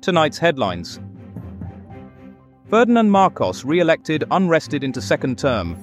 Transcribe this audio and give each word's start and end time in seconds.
Tonight's 0.00 0.38
headlines 0.38 0.98
Ferdinand 2.70 3.10
Marcos 3.10 3.64
re 3.66 3.80
elected 3.80 4.24
unrested 4.30 4.82
into 4.82 5.02
second 5.02 5.38
term. 5.38 5.76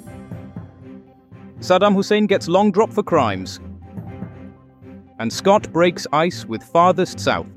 Saddam 1.59 1.93
Hussein 1.93 2.25
gets 2.25 2.47
long 2.47 2.71
drop 2.71 2.91
for 2.91 3.04
crimes. 3.04 3.59
And 5.19 5.32
Scott 5.32 5.71
breaks 5.71 6.07
ice 6.14 6.45
with 6.45 6.64
farthest 6.64 7.19
south. 7.19 7.47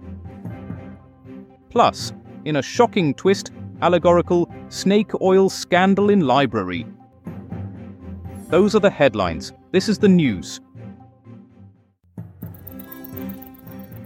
Plus, 1.71 2.13
in 2.45 2.57
a 2.57 2.63
shocking 2.63 3.15
twist, 3.15 3.53
allegorical 3.81 4.53
snake 4.69 5.19
oil 5.23 5.49
scandal 5.49 6.11
in 6.11 6.21
library. 6.21 6.87
Those 8.49 8.75
are 8.75 8.81
the 8.81 8.91
headlines. 8.91 9.53
This 9.71 9.89
is 9.89 9.99
the 9.99 10.09
news. 10.09 10.61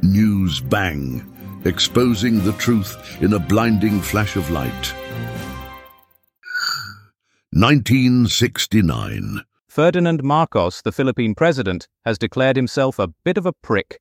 News 0.02 0.60
bang, 0.60 1.33
exposing 1.64 2.44
the 2.44 2.52
truth 2.54 3.22
in 3.22 3.32
a 3.32 3.38
blinding 3.38 4.00
flash 4.00 4.36
of 4.36 4.50
light. 4.50 4.94
1969. 7.52 9.40
Ferdinand 9.68 10.22
Marcos, 10.22 10.82
the 10.82 10.92
Philippine 10.92 11.34
president, 11.34 11.88
has 12.04 12.18
declared 12.18 12.56
himself 12.56 12.98
a 12.98 13.08
bit 13.24 13.38
of 13.38 13.46
a 13.46 13.52
prick. 13.52 14.00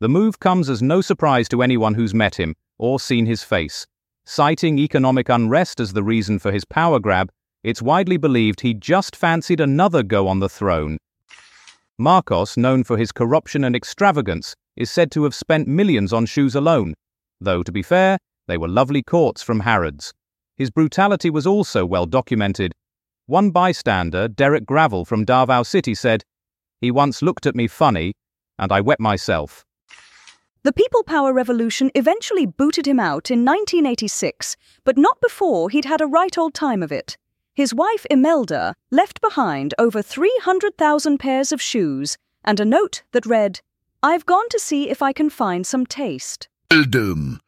The 0.00 0.08
move 0.08 0.38
comes 0.38 0.70
as 0.70 0.82
no 0.82 1.00
surprise 1.00 1.48
to 1.48 1.62
anyone 1.62 1.94
who's 1.94 2.14
met 2.14 2.36
him 2.36 2.54
or 2.78 3.00
seen 3.00 3.26
his 3.26 3.42
face. 3.42 3.86
Citing 4.24 4.78
economic 4.78 5.28
unrest 5.28 5.80
as 5.80 5.92
the 5.92 6.04
reason 6.04 6.38
for 6.38 6.52
his 6.52 6.64
power 6.64 7.00
grab, 7.00 7.32
it's 7.64 7.82
widely 7.82 8.16
believed 8.16 8.60
he 8.60 8.74
just 8.74 9.16
fancied 9.16 9.60
another 9.60 10.02
go 10.02 10.28
on 10.28 10.38
the 10.38 10.48
throne. 10.48 10.98
Marcos, 11.98 12.56
known 12.56 12.84
for 12.84 12.96
his 12.96 13.10
corruption 13.10 13.64
and 13.64 13.74
extravagance, 13.74 14.54
is 14.78 14.90
said 14.90 15.10
to 15.10 15.24
have 15.24 15.34
spent 15.34 15.68
millions 15.68 16.12
on 16.12 16.24
shoes 16.24 16.54
alone, 16.54 16.94
though, 17.40 17.62
to 17.62 17.72
be 17.72 17.82
fair, 17.82 18.16
they 18.46 18.56
were 18.56 18.68
lovely 18.68 19.02
courts 19.02 19.42
from 19.42 19.60
Harrods. 19.60 20.14
His 20.56 20.70
brutality 20.70 21.30
was 21.30 21.46
also 21.46 21.84
well 21.84 22.06
documented. 22.06 22.72
One 23.26 23.50
bystander, 23.50 24.28
Derek 24.28 24.64
Gravel 24.64 25.04
from 25.04 25.24
Davao 25.24 25.64
City, 25.64 25.94
said, 25.94 26.22
He 26.80 26.90
once 26.90 27.20
looked 27.22 27.44
at 27.44 27.56
me 27.56 27.66
funny, 27.66 28.14
and 28.58 28.72
I 28.72 28.80
wet 28.80 29.00
myself. 29.00 29.64
The 30.62 30.72
People 30.72 31.02
Power 31.02 31.32
Revolution 31.32 31.90
eventually 31.94 32.46
booted 32.46 32.86
him 32.86 32.98
out 32.98 33.30
in 33.30 33.44
1986, 33.44 34.56
but 34.84 34.96
not 34.96 35.20
before 35.20 35.70
he'd 35.70 35.84
had 35.84 36.00
a 36.00 36.06
right 36.06 36.36
old 36.38 36.54
time 36.54 36.82
of 36.82 36.92
it. 36.92 37.16
His 37.54 37.74
wife 37.74 38.06
Imelda 38.10 38.74
left 38.90 39.20
behind 39.20 39.74
over 39.78 40.02
300,000 40.02 41.18
pairs 41.18 41.52
of 41.52 41.60
shoes 41.60 42.16
and 42.44 42.60
a 42.60 42.64
note 42.64 43.02
that 43.12 43.26
read, 43.26 43.60
I've 44.00 44.26
gone 44.26 44.48
to 44.50 44.60
see 44.60 44.90
if 44.90 45.02
I 45.02 45.12
can 45.12 45.28
find 45.28 45.66
some 45.66 45.84
taste. 45.84 46.48
Eldom. 46.70 47.40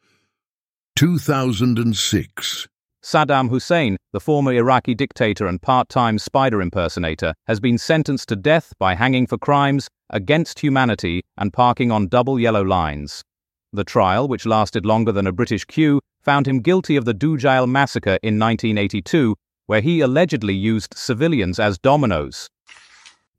2006. 0.97 2.67
Saddam 3.01 3.49
Hussein, 3.49 3.95
the 4.11 4.19
former 4.19 4.51
Iraqi 4.51 4.93
dictator 4.93 5.47
and 5.47 5.61
part 5.61 5.87
time 5.87 6.19
spider 6.19 6.61
impersonator, 6.61 7.33
has 7.47 7.61
been 7.61 7.77
sentenced 7.77 8.27
to 8.29 8.35
death 8.35 8.73
by 8.77 8.95
hanging 8.95 9.27
for 9.27 9.37
crimes 9.37 9.87
against 10.09 10.59
humanity 10.59 11.21
and 11.37 11.53
parking 11.53 11.89
on 11.89 12.09
double 12.09 12.37
yellow 12.37 12.63
lines. 12.63 13.23
The 13.71 13.85
trial, 13.85 14.27
which 14.27 14.45
lasted 14.45 14.85
longer 14.85 15.13
than 15.13 15.27
a 15.27 15.31
British 15.31 15.63
queue, 15.63 16.01
found 16.21 16.49
him 16.49 16.59
guilty 16.59 16.97
of 16.97 17.05
the 17.05 17.13
Dujail 17.13 17.65
massacre 17.65 18.19
in 18.21 18.37
1982, 18.37 19.37
where 19.67 19.79
he 19.79 20.01
allegedly 20.01 20.53
used 20.53 20.93
civilians 20.97 21.61
as 21.61 21.77
dominoes. 21.77 22.49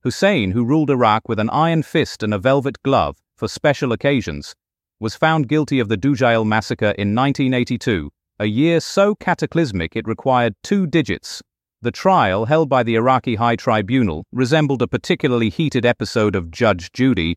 Hussein, 0.03 0.51
who 0.51 0.65
ruled 0.65 0.91
Iraq 0.91 1.29
with 1.29 1.39
an 1.39 1.51
iron 1.51 1.83
fist 1.83 2.23
and 2.23 2.35
a 2.35 2.39
velvet 2.39 2.83
glove 2.83 3.19
for 3.37 3.49
special 3.49 3.93
occasions, 3.93 4.55
was 5.01 5.17
found 5.17 5.49
guilty 5.49 5.81
of 5.81 5.89
the 5.89 5.97
Dujail 5.97 6.47
massacre 6.47 6.95
in 6.99 7.15
1982 7.15 8.11
a 8.43 8.47
year 8.47 8.81
so 8.81 9.15
cataclysmic 9.15 9.95
it 9.95 10.09
required 10.09 10.57
two 10.65 10.85
digits. 10.85 11.43
The 11.81 11.93
trial, 11.93 12.47
held 12.47 12.69
by 12.69 12.83
the 12.83 12.97
Iraqi 12.97 13.37
High 13.37 13.55
Tribunal, 13.55 14.25
resembled 14.33 14.83
a 14.83 14.89
particularly 14.89 15.49
heated 15.49 15.87
episode 15.87 16.35
of 16.35 16.51
Judge 16.51 16.91
Judy, 16.93 17.37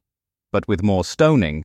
but 0.52 0.68
with 0.68 0.82
more 0.82 1.06
stoning. 1.06 1.64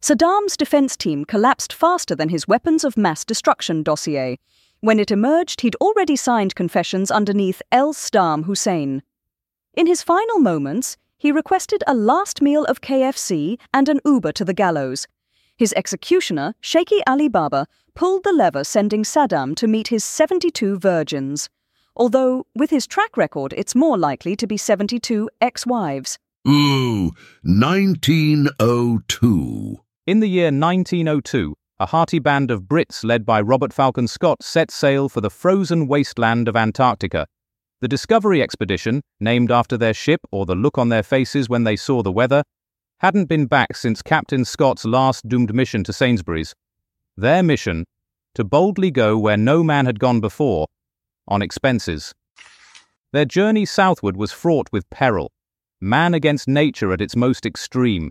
Saddam's 0.00 0.56
defense 0.56 0.96
team 0.96 1.24
collapsed 1.24 1.72
faster 1.72 2.14
than 2.14 2.28
his 2.28 2.46
weapons 2.46 2.84
of 2.84 2.96
mass 2.96 3.24
destruction 3.24 3.82
dossier. 3.82 4.38
When 4.80 5.00
it 5.00 5.10
emerged, 5.10 5.62
he'd 5.62 5.74
already 5.76 6.14
signed 6.14 6.54
confessions 6.54 7.10
underneath 7.10 7.62
El 7.72 7.94
Saddam 7.94 8.44
Hussein. 8.44 9.02
In 9.76 9.86
his 9.86 10.02
final 10.02 10.38
moments, 10.38 10.96
he 11.18 11.30
requested 11.30 11.84
a 11.86 11.94
last 11.94 12.40
meal 12.40 12.64
of 12.64 12.80
KFC 12.80 13.58
and 13.72 13.88
an 13.88 14.00
Uber 14.04 14.32
to 14.32 14.44
the 14.44 14.54
gallows, 14.54 15.06
his 15.56 15.72
executioner, 15.74 16.54
Sheikh 16.60 16.92
Ali 17.06 17.28
Baba, 17.28 17.66
pulled 17.94 18.24
the 18.24 18.32
lever 18.32 18.62
sending 18.62 19.04
Saddam 19.04 19.56
to 19.56 19.66
meet 19.66 19.88
his 19.88 20.04
72 20.04 20.78
virgins. 20.78 21.48
Although, 21.96 22.46
with 22.54 22.68
his 22.68 22.86
track 22.86 23.16
record, 23.16 23.54
it's 23.56 23.74
more 23.74 23.96
likely 23.96 24.36
to 24.36 24.46
be 24.46 24.58
72 24.58 25.30
ex 25.40 25.66
wives. 25.66 26.18
Ooh, 26.46 27.10
1902. 27.42 29.80
In 30.06 30.20
the 30.20 30.28
year 30.28 30.52
1902, 30.52 31.56
a 31.80 31.86
hearty 31.86 32.18
band 32.18 32.50
of 32.50 32.64
Brits 32.64 33.02
led 33.02 33.24
by 33.24 33.40
Robert 33.40 33.72
Falcon 33.72 34.08
Scott 34.08 34.42
set 34.42 34.70
sail 34.70 35.08
for 35.08 35.22
the 35.22 35.30
frozen 35.30 35.88
wasteland 35.88 36.48
of 36.48 36.56
Antarctica. 36.56 37.26
The 37.82 37.88
Discovery 37.88 38.40
Expedition, 38.40 39.02
named 39.20 39.50
after 39.50 39.76
their 39.76 39.92
ship 39.92 40.20
or 40.32 40.46
the 40.46 40.54
look 40.54 40.78
on 40.78 40.88
their 40.88 41.02
faces 41.02 41.50
when 41.50 41.64
they 41.64 41.76
saw 41.76 42.02
the 42.02 42.10
weather, 42.10 42.42
hadn't 43.00 43.26
been 43.26 43.44
back 43.44 43.76
since 43.76 44.00
Captain 44.00 44.46
Scott's 44.46 44.86
last 44.86 45.28
doomed 45.28 45.54
mission 45.54 45.84
to 45.84 45.92
Sainsbury's. 45.92 46.54
Their 47.18 47.42
mission, 47.42 47.84
to 48.34 48.44
boldly 48.44 48.90
go 48.90 49.18
where 49.18 49.36
no 49.36 49.62
man 49.62 49.84
had 49.84 50.00
gone 50.00 50.20
before, 50.20 50.66
on 51.28 51.42
expenses. 51.42 52.14
Their 53.12 53.26
journey 53.26 53.66
southward 53.66 54.16
was 54.16 54.32
fraught 54.32 54.68
with 54.72 54.88
peril, 54.88 55.30
man 55.78 56.14
against 56.14 56.48
nature 56.48 56.94
at 56.94 57.02
its 57.02 57.14
most 57.14 57.44
extreme. 57.44 58.10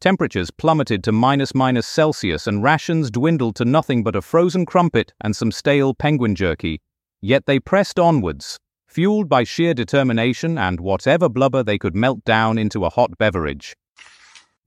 Temperatures 0.00 0.50
plummeted 0.50 1.04
to 1.04 1.12
minus 1.12 1.54
minus 1.54 1.86
Celsius 1.86 2.46
and 2.46 2.62
rations 2.62 3.10
dwindled 3.10 3.56
to 3.56 3.66
nothing 3.66 4.02
but 4.02 4.16
a 4.16 4.22
frozen 4.22 4.64
crumpet 4.64 5.12
and 5.20 5.36
some 5.36 5.52
stale 5.52 5.92
penguin 5.92 6.34
jerky. 6.34 6.80
Yet 7.20 7.46
they 7.46 7.58
pressed 7.58 7.98
onwards, 7.98 8.58
fueled 8.94 9.28
by 9.28 9.42
sheer 9.42 9.74
determination 9.74 10.56
and 10.56 10.78
whatever 10.78 11.28
blubber 11.28 11.64
they 11.64 11.76
could 11.76 11.96
melt 11.96 12.24
down 12.24 12.56
into 12.56 12.84
a 12.84 12.90
hot 12.90 13.10
beverage. 13.18 13.74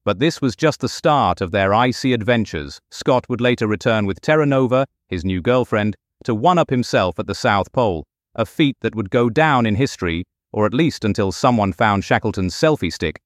But 0.04 0.20
this 0.20 0.42
was 0.42 0.54
just 0.54 0.82
the 0.82 0.90
start 0.90 1.40
of 1.40 1.52
their 1.52 1.74
icy 1.74 2.12
adventures. 2.12 2.82
Scott 2.92 3.30
would 3.30 3.40
later 3.40 3.68
return 3.68 4.06
with 4.06 4.20
Terra 4.20 4.46
Nova, 4.46 4.86
his 5.08 5.24
new 5.24 5.42
girlfriend, 5.42 5.96
to 6.26 6.36
one 6.36 6.58
up 6.58 6.70
himself 6.70 7.18
at 7.20 7.28
the 7.28 7.36
South 7.36 7.72
Pole, 7.72 8.06
a 8.36 8.46
feat 8.46 8.76
that 8.82 8.96
would 8.96 9.10
go 9.10 9.30
down 9.30 9.66
in 9.66 9.76
history, 9.76 10.26
or 10.52 10.66
at 10.66 10.74
least 10.74 11.06
until 11.06 11.32
someone 11.32 11.72
found 11.72 12.04
Shackleton's 12.04 12.54
selfie 12.54 12.92
stick. 12.92 13.22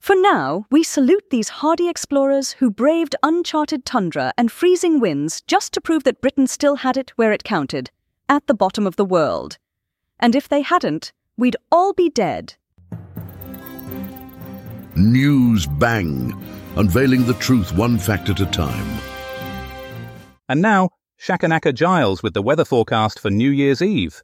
For 0.00 0.14
now, 0.14 0.66
we 0.70 0.82
salute 0.82 1.30
these 1.30 1.48
hardy 1.48 1.88
explorers 1.88 2.52
who 2.52 2.70
braved 2.70 3.16
uncharted 3.22 3.86
tundra 3.86 4.34
and 4.36 4.52
freezing 4.52 5.00
winds 5.00 5.40
just 5.46 5.72
to 5.72 5.80
prove 5.80 6.04
that 6.04 6.20
Britain 6.20 6.46
still 6.46 6.76
had 6.76 6.98
it 6.98 7.12
where 7.16 7.32
it 7.32 7.42
counted 7.42 7.90
at 8.28 8.46
the 8.46 8.54
bottom 8.54 8.86
of 8.86 8.96
the 8.96 9.04
world. 9.06 9.56
And 10.20 10.34
if 10.34 10.48
they 10.48 10.62
hadn't, 10.62 11.12
we'd 11.36 11.56
all 11.70 11.92
be 11.92 12.08
dead. 12.08 12.54
News 14.96 15.66
Bang, 15.66 16.32
unveiling 16.76 17.26
the 17.26 17.34
truth 17.34 17.72
one 17.72 17.98
fact 17.98 18.28
at 18.28 18.40
a 18.40 18.46
time. 18.46 19.00
And 20.48 20.62
now, 20.62 20.90
Shakanaka 21.20 21.74
Giles 21.74 22.22
with 22.22 22.34
the 22.34 22.42
weather 22.42 22.64
forecast 22.64 23.18
for 23.18 23.30
New 23.30 23.50
Year's 23.50 23.82
Eve. 23.82 24.22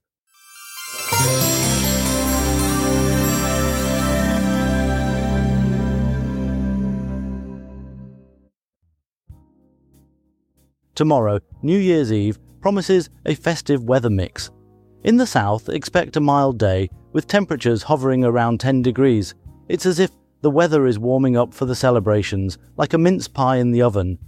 Tomorrow, 10.95 11.41
New 11.63 11.78
Year's 11.78 12.13
Eve, 12.13 12.39
promises 12.60 13.09
a 13.25 13.34
festive 13.34 13.83
weather 13.84 14.10
mix. 14.10 14.51
In 15.03 15.17
the 15.17 15.27
south, 15.27 15.71
expect 15.71 16.17
a 16.17 16.21
mild 16.21 16.59
day, 16.59 16.91
with 17.13 17.27
temperatures 17.27 17.85
hovering 17.85 18.23
around 18.23 18.61
10 18.61 18.83
degrees. 18.83 19.35
It's 19.69 19.87
as 19.87 19.99
if 19.99 20.11
the 20.43 20.51
weather 20.51 20.87
is 20.87 20.99
warming 20.99 21.39
up 21.39 21.55
for 21.55 21.65
the 21.65 21.75
celebrations, 21.75 22.59
like 22.77 22.93
a 22.93 22.99
mince 22.99 23.27
pie 23.27 23.57
in 23.57 23.71
the 23.71 23.81
oven. 23.81 24.19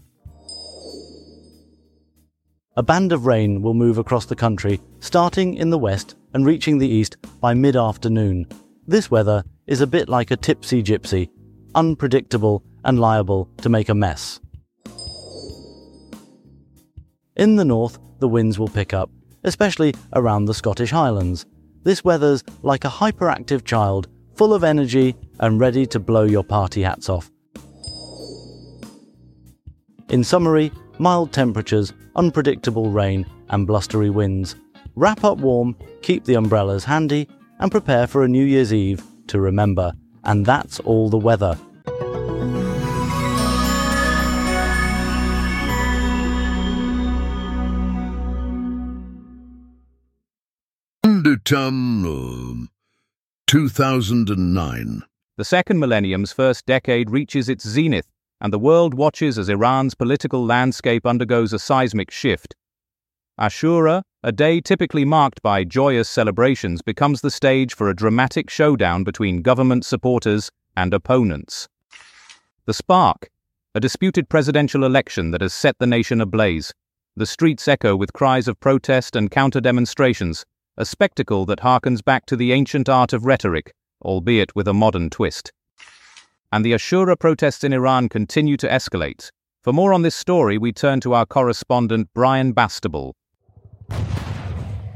A 2.74 2.82
band 2.82 3.12
of 3.12 3.26
rain 3.26 3.60
will 3.60 3.74
move 3.74 3.98
across 3.98 4.24
the 4.24 4.34
country, 4.34 4.80
starting 5.00 5.54
in 5.56 5.68
the 5.68 5.78
west 5.78 6.14
and 6.32 6.46
reaching 6.46 6.78
the 6.78 6.88
east 6.88 7.18
by 7.38 7.52
mid 7.52 7.76
afternoon. 7.76 8.46
This 8.86 9.10
weather 9.10 9.44
is 9.66 9.82
a 9.82 9.86
bit 9.86 10.08
like 10.08 10.30
a 10.30 10.38
tipsy 10.38 10.82
gypsy, 10.82 11.28
unpredictable 11.74 12.64
and 12.84 12.98
liable 12.98 13.50
to 13.58 13.68
make 13.68 13.90
a 13.90 13.94
mess. 13.94 14.40
In 17.36 17.56
the 17.56 17.64
north, 17.64 17.98
the 18.20 18.28
winds 18.28 18.58
will 18.58 18.68
pick 18.68 18.94
up, 18.94 19.10
especially 19.44 19.94
around 20.14 20.44
the 20.44 20.54
Scottish 20.54 20.90
Highlands. 20.90 21.46
This 21.82 22.04
weather's 22.04 22.44
like 22.62 22.84
a 22.84 22.88
hyperactive 22.88 23.64
child 23.64 24.08
full 24.34 24.54
of 24.54 24.64
energy 24.64 25.14
and 25.40 25.60
ready 25.60 25.86
to 25.86 25.98
blow 25.98 26.24
your 26.24 26.44
party 26.44 26.82
hats 26.82 27.08
off. 27.08 27.30
In 30.08 30.22
summary, 30.22 30.70
mild 30.98 31.32
temperatures, 31.32 31.92
unpredictable 32.16 32.90
rain, 32.90 33.26
and 33.48 33.66
blustery 33.66 34.10
winds. 34.10 34.56
Wrap 34.94 35.24
up 35.24 35.38
warm, 35.38 35.76
keep 36.02 36.24
the 36.24 36.34
umbrellas 36.34 36.84
handy, 36.84 37.28
and 37.60 37.70
prepare 37.70 38.06
for 38.06 38.22
a 38.22 38.28
New 38.28 38.44
Year's 38.44 38.72
Eve 38.72 39.02
to 39.28 39.40
remember. 39.40 39.92
And 40.24 40.44
that's 40.44 40.80
all 40.80 41.08
the 41.08 41.18
weather. 41.18 41.58
Term 51.36 52.68
2009. 53.46 55.02
The 55.36 55.44
second 55.44 55.78
millennium's 55.78 56.32
first 56.32 56.66
decade 56.66 57.10
reaches 57.10 57.48
its 57.48 57.66
zenith, 57.66 58.08
and 58.40 58.52
the 58.52 58.58
world 58.58 58.94
watches 58.94 59.38
as 59.38 59.48
Iran's 59.48 59.94
political 59.94 60.44
landscape 60.44 61.06
undergoes 61.06 61.52
a 61.52 61.58
seismic 61.58 62.10
shift. 62.10 62.54
Ashura, 63.40 64.02
a 64.22 64.32
day 64.32 64.60
typically 64.60 65.04
marked 65.04 65.42
by 65.42 65.64
joyous 65.64 66.08
celebrations, 66.08 66.82
becomes 66.82 67.20
the 67.20 67.30
stage 67.30 67.74
for 67.74 67.88
a 67.88 67.96
dramatic 67.96 68.50
showdown 68.50 69.04
between 69.04 69.42
government 69.42 69.84
supporters 69.84 70.50
and 70.76 70.92
opponents. 70.92 71.68
The 72.66 72.74
Spark, 72.74 73.30
a 73.74 73.80
disputed 73.80 74.28
presidential 74.28 74.84
election 74.84 75.30
that 75.30 75.40
has 75.40 75.54
set 75.54 75.78
the 75.78 75.86
nation 75.86 76.20
ablaze. 76.20 76.72
The 77.16 77.26
streets 77.26 77.68
echo 77.68 77.96
with 77.96 78.12
cries 78.12 78.48
of 78.48 78.60
protest 78.60 79.16
and 79.16 79.30
counter 79.30 79.60
demonstrations, 79.60 80.44
a 80.78 80.86
spectacle 80.86 81.44
that 81.44 81.60
harkens 81.60 82.02
back 82.02 82.24
to 82.26 82.36
the 82.36 82.52
ancient 82.52 82.88
art 82.88 83.12
of 83.12 83.26
rhetoric, 83.26 83.74
albeit 84.02 84.56
with 84.56 84.66
a 84.66 84.72
modern 84.72 85.10
twist. 85.10 85.52
And 86.50 86.64
the 86.64 86.72
Ashura 86.72 87.18
protests 87.18 87.62
in 87.62 87.72
Iran 87.72 88.08
continue 88.08 88.56
to 88.56 88.68
escalate. 88.68 89.30
For 89.62 89.72
more 89.72 89.92
on 89.92 90.02
this 90.02 90.14
story, 90.14 90.56
we 90.56 90.72
turn 90.72 91.00
to 91.00 91.12
our 91.12 91.26
correspondent 91.26 92.08
Brian 92.14 92.54
Bastable. 92.54 93.12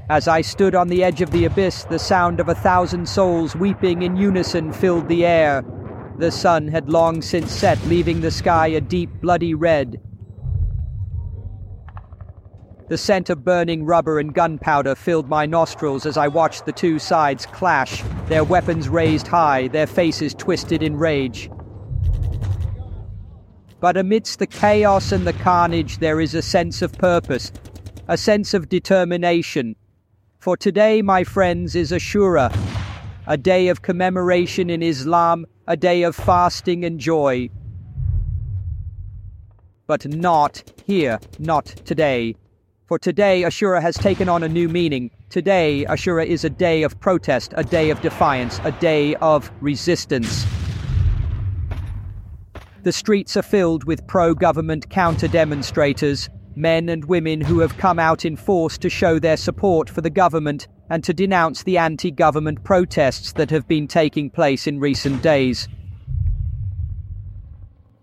As 0.08 0.28
I 0.28 0.40
stood 0.40 0.74
on 0.74 0.88
the 0.88 1.04
edge 1.04 1.20
of 1.20 1.30
the 1.30 1.44
abyss, 1.44 1.84
the 1.84 1.98
sound 1.98 2.40
of 2.40 2.48
a 2.48 2.54
thousand 2.54 3.08
souls 3.08 3.54
weeping 3.54 4.02
in 4.02 4.16
unison 4.16 4.72
filled 4.72 5.08
the 5.08 5.26
air. 5.26 5.64
The 6.18 6.30
sun 6.30 6.68
had 6.68 6.88
long 6.88 7.20
since 7.20 7.52
set, 7.52 7.84
leaving 7.86 8.22
the 8.22 8.30
sky 8.30 8.68
a 8.68 8.80
deep 8.80 9.10
bloody 9.20 9.52
red. 9.52 10.00
The 12.88 12.96
scent 12.96 13.30
of 13.30 13.44
burning 13.44 13.84
rubber 13.84 14.20
and 14.20 14.32
gunpowder 14.32 14.94
filled 14.94 15.28
my 15.28 15.44
nostrils 15.44 16.06
as 16.06 16.16
I 16.16 16.28
watched 16.28 16.66
the 16.66 16.72
two 16.72 17.00
sides 17.00 17.44
clash, 17.44 18.04
their 18.28 18.44
weapons 18.44 18.88
raised 18.88 19.26
high, 19.26 19.66
their 19.66 19.88
faces 19.88 20.34
twisted 20.34 20.84
in 20.84 20.96
rage. 20.96 21.50
But 23.80 23.96
amidst 23.96 24.38
the 24.38 24.46
chaos 24.46 25.10
and 25.10 25.26
the 25.26 25.32
carnage, 25.32 25.98
there 25.98 26.20
is 26.20 26.34
a 26.34 26.42
sense 26.42 26.80
of 26.80 26.92
purpose, 26.92 27.50
a 28.06 28.16
sense 28.16 28.54
of 28.54 28.68
determination. 28.68 29.74
For 30.38 30.56
today, 30.56 31.02
my 31.02 31.24
friends, 31.24 31.74
is 31.74 31.90
Ashura, 31.90 32.56
a 33.26 33.36
day 33.36 33.66
of 33.66 33.82
commemoration 33.82 34.70
in 34.70 34.80
Islam, 34.80 35.44
a 35.66 35.76
day 35.76 36.04
of 36.04 36.14
fasting 36.14 36.84
and 36.84 37.00
joy. 37.00 37.50
But 39.88 40.06
not 40.06 40.62
here, 40.86 41.18
not 41.40 41.66
today. 41.66 42.36
For 42.86 43.00
today, 43.00 43.42
Ashura 43.42 43.82
has 43.82 43.96
taken 43.96 44.28
on 44.28 44.44
a 44.44 44.48
new 44.48 44.68
meaning. 44.68 45.10
Today, 45.28 45.84
Ashura 45.88 46.24
is 46.24 46.44
a 46.44 46.50
day 46.50 46.84
of 46.84 47.00
protest, 47.00 47.52
a 47.56 47.64
day 47.64 47.90
of 47.90 48.00
defiance, 48.00 48.60
a 48.62 48.70
day 48.70 49.16
of 49.16 49.50
resistance. 49.60 50.46
The 52.84 52.92
streets 52.92 53.36
are 53.36 53.42
filled 53.42 53.82
with 53.82 54.06
pro 54.06 54.34
government 54.34 54.88
counter 54.88 55.26
demonstrators, 55.26 56.28
men 56.54 56.88
and 56.88 57.04
women 57.06 57.40
who 57.40 57.58
have 57.58 57.76
come 57.76 57.98
out 57.98 58.24
in 58.24 58.36
force 58.36 58.78
to 58.78 58.88
show 58.88 59.18
their 59.18 59.36
support 59.36 59.90
for 59.90 60.00
the 60.00 60.08
government 60.08 60.68
and 60.88 61.02
to 61.02 61.12
denounce 61.12 61.64
the 61.64 61.78
anti 61.78 62.12
government 62.12 62.62
protests 62.62 63.32
that 63.32 63.50
have 63.50 63.66
been 63.66 63.88
taking 63.88 64.30
place 64.30 64.68
in 64.68 64.78
recent 64.78 65.22
days. 65.22 65.66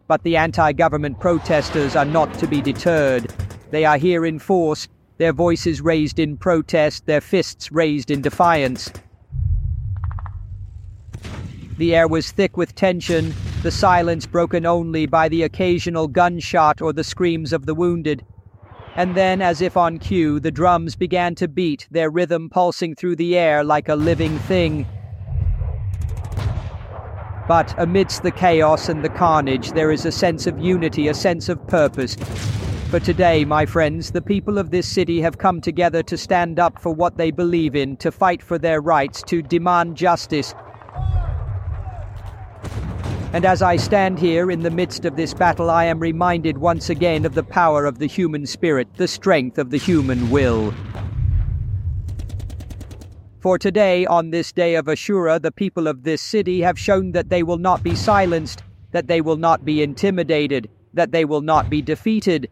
But 0.09 0.23
the 0.23 0.35
anti 0.35 0.73
government 0.73 1.21
protesters 1.21 1.95
are 1.95 2.03
not 2.03 2.33
to 2.39 2.47
be 2.47 2.61
deterred. 2.61 3.33
They 3.73 3.85
are 3.85 3.97
here 3.97 4.23
in 4.23 4.37
force, 4.37 4.87
their 5.17 5.33
voices 5.33 5.81
raised 5.81 6.19
in 6.19 6.37
protest, 6.37 7.07
their 7.07 7.21
fists 7.21 7.71
raised 7.71 8.11
in 8.11 8.21
defiance. 8.21 8.91
The 11.79 11.95
air 11.95 12.07
was 12.07 12.31
thick 12.31 12.55
with 12.55 12.75
tension, 12.75 13.33
the 13.63 13.71
silence 13.71 14.27
broken 14.27 14.67
only 14.67 15.07
by 15.07 15.27
the 15.27 15.41
occasional 15.41 16.07
gunshot 16.07 16.83
or 16.83 16.93
the 16.93 17.03
screams 17.03 17.51
of 17.51 17.65
the 17.65 17.73
wounded. 17.73 18.23
And 18.95 19.15
then, 19.15 19.41
as 19.41 19.59
if 19.59 19.75
on 19.75 19.97
cue, 19.97 20.39
the 20.39 20.51
drums 20.51 20.95
began 20.95 21.33
to 21.33 21.47
beat, 21.47 21.87
their 21.89 22.11
rhythm 22.11 22.51
pulsing 22.51 22.93
through 22.93 23.15
the 23.15 23.35
air 23.35 23.63
like 23.63 23.89
a 23.89 23.95
living 23.95 24.37
thing. 24.37 24.85
But 27.47 27.73
amidst 27.79 28.21
the 28.21 28.29
chaos 28.29 28.87
and 28.87 29.03
the 29.03 29.09
carnage, 29.09 29.71
there 29.71 29.91
is 29.91 30.05
a 30.05 30.11
sense 30.11 30.45
of 30.45 30.59
unity, 30.59 31.07
a 31.07 31.15
sense 31.15 31.49
of 31.49 31.65
purpose. 31.65 32.17
For 32.93 32.99
today, 32.99 33.43
my 33.43 33.65
friends, 33.65 34.11
the 34.11 34.21
people 34.21 34.59
of 34.59 34.69
this 34.69 34.87
city 34.87 35.19
have 35.21 35.39
come 35.39 35.61
together 35.61 36.03
to 36.03 36.15
stand 36.15 36.59
up 36.59 36.79
for 36.79 36.93
what 36.93 37.17
they 37.17 37.31
believe 37.31 37.75
in, 37.75 37.97
to 37.97 38.11
fight 38.11 38.43
for 38.43 38.59
their 38.59 38.81
rights, 38.81 39.23
to 39.23 39.41
demand 39.41 39.97
justice. 39.97 40.53
And 43.33 43.45
as 43.45 43.63
I 43.63 43.77
stand 43.77 44.19
here 44.19 44.51
in 44.51 44.59
the 44.61 44.69
midst 44.69 45.05
of 45.05 45.15
this 45.15 45.33
battle, 45.33 45.71
I 45.71 45.85
am 45.85 45.97
reminded 45.99 46.59
once 46.59 46.91
again 46.91 47.25
of 47.25 47.33
the 47.33 47.41
power 47.41 47.87
of 47.87 47.97
the 47.97 48.05
human 48.05 48.45
spirit, 48.45 48.87
the 48.93 49.07
strength 49.07 49.57
of 49.57 49.71
the 49.71 49.79
human 49.79 50.29
will. 50.29 50.71
For 53.39 53.57
today, 53.57 54.05
on 54.05 54.29
this 54.29 54.51
day 54.51 54.75
of 54.75 54.85
Ashura, 54.85 55.41
the 55.41 55.51
people 55.51 55.87
of 55.87 56.03
this 56.03 56.21
city 56.21 56.61
have 56.61 56.77
shown 56.77 57.11
that 57.13 57.29
they 57.29 57.41
will 57.41 57.57
not 57.57 57.81
be 57.81 57.95
silenced, 57.95 58.61
that 58.91 59.07
they 59.07 59.19
will 59.19 59.37
not 59.37 59.65
be 59.65 59.81
intimidated, 59.81 60.69
that 60.93 61.11
they 61.11 61.25
will 61.25 61.41
not 61.41 61.71
be 61.71 61.81
defeated, 61.81 62.51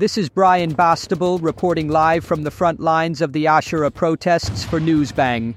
this 0.00 0.16
is 0.16 0.30
Brian 0.30 0.74
Bastable 0.74 1.38
reporting 1.42 1.88
live 1.88 2.24
from 2.24 2.42
the 2.42 2.50
front 2.50 2.80
lines 2.80 3.20
of 3.20 3.34
the 3.34 3.44
Ashura 3.44 3.92
protests 3.92 4.64
for 4.64 4.80
Newsbang. 4.80 5.54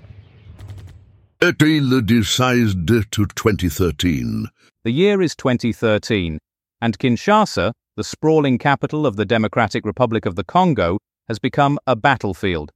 April 1.41 2.01
decised 2.01 2.86
to 2.86 3.03
2013. 3.03 4.48
The 4.84 4.91
year 4.91 5.22
is 5.22 5.34
2013, 5.38 6.39
and 6.82 7.00
Kinshasa, 7.00 7.72
the 7.96 8.03
sprawling 8.03 8.58
capital 8.58 9.08
of 9.08 9.15
the 9.15 9.24
Democratic 9.24 9.86
Republic 9.86 10.25
of 10.25 10.36
the 10.36 10.44
Congo, 10.44 10.98
has 11.29 11.39
become 11.39 11.79
a 11.88 11.96
battlefield. 11.96 12.70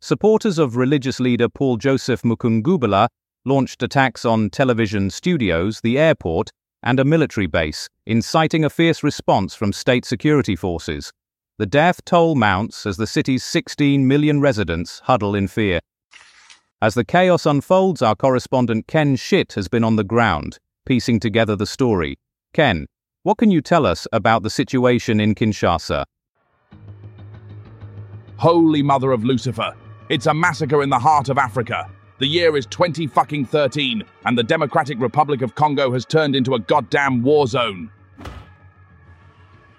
Supporters 0.00 0.58
of 0.58 0.76
religious 0.76 1.20
leader 1.20 1.50
Paul 1.50 1.76
Joseph 1.76 2.22
Mukungubila 2.22 3.08
launched 3.44 3.82
attacks 3.82 4.24
on 4.24 4.48
television 4.48 5.10
studios, 5.10 5.82
the 5.82 5.98
airport, 5.98 6.48
and 6.82 6.98
a 6.98 7.04
military 7.04 7.46
base, 7.46 7.88
inciting 8.06 8.64
a 8.64 8.70
fierce 8.70 9.02
response 9.02 9.54
from 9.54 9.72
state 9.72 10.04
security 10.04 10.56
forces. 10.56 11.12
The 11.58 11.66
death 11.66 12.04
toll 12.04 12.34
mounts 12.34 12.86
as 12.86 12.96
the 12.96 13.06
city's 13.06 13.44
16 13.44 14.06
million 14.06 14.40
residents 14.40 15.00
huddle 15.04 15.34
in 15.34 15.48
fear. 15.48 15.80
As 16.80 16.94
the 16.94 17.04
chaos 17.04 17.46
unfolds, 17.46 18.02
our 18.02 18.16
correspondent 18.16 18.88
Ken 18.88 19.16
Schitt 19.16 19.52
has 19.54 19.68
been 19.68 19.84
on 19.84 19.96
the 19.96 20.04
ground, 20.04 20.58
piecing 20.84 21.20
together 21.20 21.54
the 21.54 21.66
story. 21.66 22.18
Ken, 22.52 22.86
what 23.22 23.38
can 23.38 23.52
you 23.52 23.60
tell 23.60 23.86
us 23.86 24.08
about 24.12 24.42
the 24.42 24.50
situation 24.50 25.20
in 25.20 25.36
Kinshasa? 25.36 26.04
Holy 28.36 28.82
Mother 28.82 29.12
of 29.12 29.22
Lucifer! 29.22 29.76
It's 30.08 30.26
a 30.26 30.34
massacre 30.34 30.82
in 30.82 30.90
the 30.90 30.98
heart 30.98 31.28
of 31.28 31.38
Africa. 31.38 31.88
The 32.22 32.28
year 32.28 32.56
is 32.56 32.66
20 32.66 33.08
fucking 33.08 33.46
13, 33.46 34.04
and 34.26 34.38
the 34.38 34.44
Democratic 34.44 35.00
Republic 35.00 35.42
of 35.42 35.56
Congo 35.56 35.90
has 35.90 36.04
turned 36.04 36.36
into 36.36 36.54
a 36.54 36.60
goddamn 36.60 37.20
war 37.20 37.48
zone. 37.48 37.90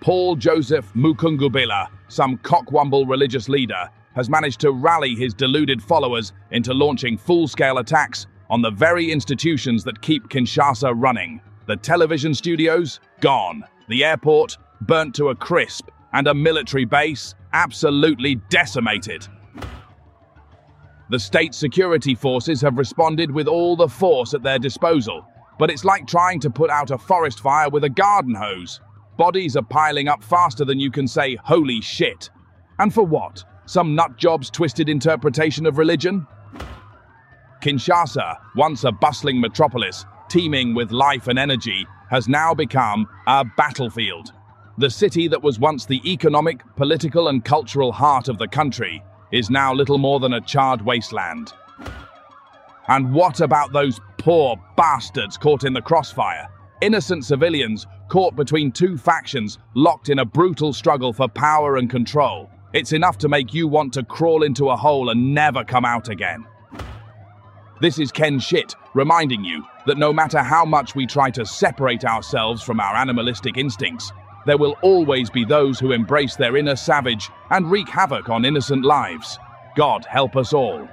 Paul 0.01 0.35
Joseph 0.35 0.91
Mukungubila, 0.93 1.87
some 2.09 2.37
cockwumble 2.39 3.07
religious 3.07 3.47
leader, 3.47 3.89
has 4.13 4.29
managed 4.29 4.59
to 4.59 4.73
rally 4.73 5.15
his 5.15 5.33
deluded 5.33 5.81
followers 5.81 6.33
into 6.51 6.73
launching 6.73 7.17
full-scale 7.17 7.77
attacks 7.77 8.27
on 8.49 8.61
the 8.61 8.71
very 8.71 9.09
institutions 9.09 9.85
that 9.85 10.01
keep 10.01 10.27
Kinshasa 10.27 10.93
running. 10.97 11.39
The 11.67 11.77
television 11.77 12.33
studios, 12.33 12.99
gone. 13.21 13.63
The 13.87 14.03
airport, 14.03 14.57
burnt 14.81 15.15
to 15.15 15.29
a 15.29 15.35
crisp. 15.35 15.87
And 16.11 16.27
a 16.27 16.33
military 16.33 16.83
base, 16.83 17.35
absolutely 17.53 18.35
decimated. 18.49 19.29
The 21.13 21.19
state 21.19 21.53
security 21.53 22.15
forces 22.15 22.59
have 22.61 22.79
responded 22.79 23.29
with 23.29 23.47
all 23.47 23.75
the 23.75 23.87
force 23.87 24.33
at 24.33 24.41
their 24.41 24.57
disposal, 24.57 25.23
but 25.59 25.69
it's 25.69 25.85
like 25.85 26.07
trying 26.07 26.39
to 26.39 26.49
put 26.49 26.71
out 26.71 26.89
a 26.89 26.97
forest 26.97 27.39
fire 27.39 27.69
with 27.69 27.83
a 27.83 27.89
garden 27.89 28.33
hose. 28.33 28.81
Bodies 29.15 29.55
are 29.55 29.61
piling 29.61 30.07
up 30.07 30.23
faster 30.23 30.65
than 30.65 30.79
you 30.79 30.89
can 30.89 31.07
say, 31.07 31.35
holy 31.35 31.81
shit. 31.81 32.31
And 32.79 32.91
for 32.91 33.03
what? 33.03 33.43
Some 33.67 33.95
nutjob's 33.95 34.49
twisted 34.49 34.89
interpretation 34.89 35.67
of 35.67 35.77
religion? 35.77 36.25
Kinshasa, 37.61 38.37
once 38.55 38.83
a 38.83 38.91
bustling 38.91 39.39
metropolis, 39.39 40.07
teeming 40.29 40.73
with 40.73 40.89
life 40.89 41.27
and 41.27 41.37
energy, 41.37 41.85
has 42.09 42.27
now 42.27 42.55
become 42.55 43.07
a 43.27 43.45
battlefield. 43.45 44.33
The 44.79 44.89
city 44.89 45.27
that 45.27 45.43
was 45.43 45.59
once 45.59 45.85
the 45.85 46.01
economic, 46.11 46.63
political, 46.75 47.27
and 47.27 47.45
cultural 47.45 47.91
heart 47.91 48.29
of 48.29 48.39
the 48.39 48.47
country 48.47 49.03
is 49.33 49.49
now 49.49 49.73
little 49.73 49.97
more 49.97 50.19
than 50.19 50.33
a 50.33 50.41
charred 50.41 50.83
wasteland. 50.83 51.51
And 52.87 53.13
what 53.13 53.41
about 53.41 53.73
those 53.73 53.99
poor 54.17 54.55
bastards 54.77 55.37
caught 55.37 55.65
in 55.65 55.73
the 55.73 55.81
crossfire? 55.81 56.47
Innocent 56.81 57.25
civilians 57.25 57.87
caught 58.09 58.35
between 58.35 58.71
two 58.71 58.95
factions 58.95 59.57
locked 59.73 60.09
in 60.09 60.19
a 60.19 60.25
brutal 60.25 60.71
struggle 60.71 61.11
for 61.11 61.27
power 61.27 61.77
and 61.77 61.89
control. 61.89 62.49
It's 62.73 62.93
enough 62.93 63.17
to 63.19 63.29
make 63.29 63.53
you 63.53 63.67
want 63.67 63.93
to 63.93 64.03
crawl 64.03 64.43
into 64.43 64.69
a 64.69 64.75
hole 64.75 65.09
and 65.09 65.33
never 65.33 65.63
come 65.63 65.85
out 65.85 66.09
again. 66.09 66.45
This 67.81 67.97
is 67.99 68.11
Ken 68.11 68.39
Shit, 68.39 68.75
reminding 68.93 69.43
you 69.43 69.65
that 69.87 69.97
no 69.97 70.13
matter 70.13 70.39
how 70.39 70.63
much 70.63 70.95
we 70.95 71.07
try 71.07 71.31
to 71.31 71.45
separate 71.45 72.05
ourselves 72.05 72.61
from 72.61 72.79
our 72.79 72.95
animalistic 72.95 73.57
instincts, 73.57 74.11
there 74.45 74.57
will 74.57 74.75
always 74.81 75.29
be 75.29 75.45
those 75.45 75.79
who 75.79 75.91
embrace 75.91 76.35
their 76.35 76.57
inner 76.57 76.75
savage 76.75 77.29
and 77.49 77.69
wreak 77.69 77.89
havoc 77.89 78.29
on 78.29 78.45
innocent 78.45 78.83
lives. 78.83 79.39
God 79.75 80.05
help 80.05 80.35
us 80.35 80.53
all. 80.53 80.87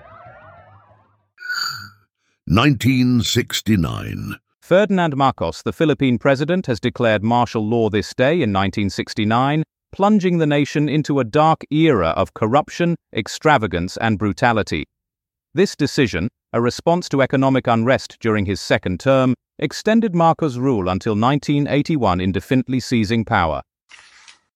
1969. 2.46 4.36
Ferdinand 4.60 5.16
Marcos, 5.16 5.62
the 5.62 5.72
Philippine 5.72 6.18
president, 6.18 6.66
has 6.66 6.80
declared 6.80 7.22
martial 7.22 7.66
law 7.66 7.88
this 7.90 8.14
day 8.14 8.34
in 8.34 8.52
1969, 8.52 9.62
plunging 9.92 10.38
the 10.38 10.46
nation 10.46 10.88
into 10.88 11.20
a 11.20 11.24
dark 11.24 11.64
era 11.70 12.08
of 12.10 12.34
corruption, 12.34 12.96
extravagance, 13.12 13.96
and 13.96 14.18
brutality. 14.18 14.84
This 15.54 15.74
decision, 15.74 16.28
a 16.52 16.60
response 16.60 17.08
to 17.08 17.22
economic 17.22 17.66
unrest 17.66 18.16
during 18.20 18.44
his 18.44 18.60
second 18.60 18.98
term, 18.98 19.34
extended 19.58 20.14
Marcos' 20.14 20.56
rule 20.56 20.88
until 20.88 21.12
1981 21.12 22.20
indefinitely 22.20 22.80
seizing 22.80 23.24
power. 23.24 23.62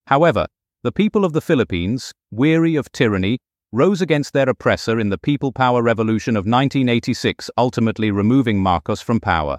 However, 0.08 0.46
the 0.82 0.92
people 0.92 1.24
of 1.24 1.32
the 1.32 1.40
Philippines, 1.40 2.12
weary 2.30 2.74
of 2.74 2.90
tyranny, 2.90 3.38
rose 3.72 4.00
against 4.00 4.32
their 4.32 4.48
oppressor 4.48 4.98
in 4.98 5.08
the 5.08 5.18
People 5.18 5.52
Power 5.52 5.82
Revolution 5.82 6.36
of 6.36 6.46
1986, 6.46 7.50
ultimately 7.56 8.10
removing 8.10 8.60
Marcos 8.60 9.00
from 9.00 9.20
power. 9.20 9.58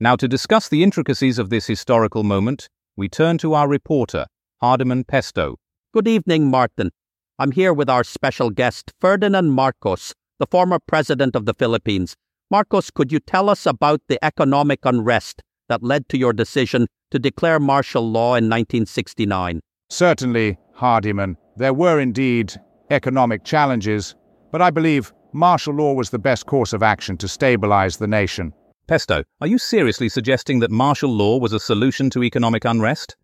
Now, 0.00 0.16
to 0.16 0.28
discuss 0.28 0.68
the 0.68 0.82
intricacies 0.82 1.38
of 1.38 1.50
this 1.50 1.66
historical 1.66 2.22
moment, 2.22 2.68
we 2.96 3.08
turn 3.08 3.38
to 3.38 3.54
our 3.54 3.68
reporter, 3.68 4.26
Hardiman 4.60 5.04
Pesto. 5.04 5.56
Good 5.92 6.08
evening, 6.08 6.48
Martin. 6.48 6.90
I'm 7.38 7.52
here 7.52 7.72
with 7.72 7.90
our 7.90 8.04
special 8.04 8.50
guest, 8.50 8.92
Ferdinand 9.00 9.50
Marcos, 9.50 10.12
the 10.38 10.46
former 10.46 10.78
president 10.78 11.36
of 11.36 11.46
the 11.46 11.54
Philippines. 11.54 12.16
Marcos, 12.50 12.90
could 12.90 13.10
you 13.10 13.20
tell 13.20 13.48
us 13.48 13.66
about 13.66 14.00
the 14.08 14.22
economic 14.24 14.80
unrest 14.84 15.42
that 15.68 15.82
led 15.82 16.08
to 16.08 16.18
your 16.18 16.32
decision 16.32 16.86
to 17.10 17.18
declare 17.18 17.58
martial 17.58 18.10
law 18.10 18.34
in 18.34 18.44
1969? 18.44 19.60
Certainly, 19.88 20.58
Hardiman. 20.74 21.36
There 21.56 21.74
were 21.74 22.00
indeed 22.00 22.54
economic 22.90 23.44
challenges, 23.44 24.14
but 24.50 24.60
I 24.60 24.70
believe 24.70 25.12
martial 25.32 25.74
law 25.74 25.92
was 25.94 26.10
the 26.10 26.18
best 26.18 26.46
course 26.46 26.72
of 26.72 26.82
action 26.82 27.16
to 27.18 27.28
stabilize 27.28 27.96
the 27.96 28.06
nation. 28.06 28.52
Pesto, 28.86 29.24
are 29.40 29.46
you 29.46 29.56
seriously 29.56 30.08
suggesting 30.08 30.58
that 30.60 30.70
martial 30.70 31.10
law 31.10 31.38
was 31.38 31.52
a 31.52 31.60
solution 31.60 32.10
to 32.10 32.22
economic 32.22 32.64
unrest? 32.64 33.16